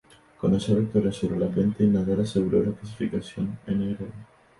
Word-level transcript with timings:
Con 0.39 0.55
esa 0.55 0.73
victoria 0.73 1.11
sobre 1.11 1.37
Lapentti, 1.37 1.85
Nadal 1.85 2.21
aseguró 2.21 2.63
la 2.63 2.71
clasificación 2.71 3.59
nro. 3.67 4.07